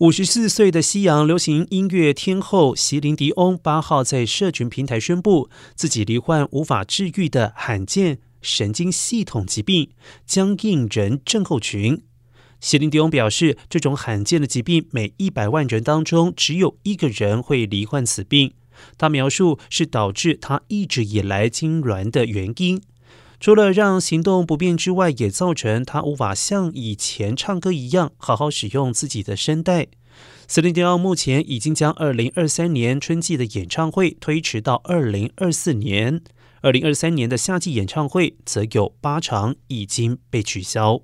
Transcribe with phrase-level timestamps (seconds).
[0.00, 9.88] 五十四岁的西洋流行音乐天后席琳迪翁八号在社群平台宣布，自己罹患无法治愈的罕见神经系统疾病——
[10.26, 12.02] 僵硬人症候群。
[12.60, 18.52] 席琳迪翁表示，这种罕见的疾病每一百万人当中只有一个人会罹患此病。
[18.98, 22.82] 他描述是导致他一直以来痉挛的原因。
[23.38, 29.88] 除了让行动不便之外，也造成他无法像以前唱歌一样好好使用自己的声带。
[30.48, 36.22] 斯林迪奥目前已经将二零二三年春季的演唱会推迟到二零二四年，
[36.62, 41.02] 二零二三年的夏季演唱会则有八场已经被取消。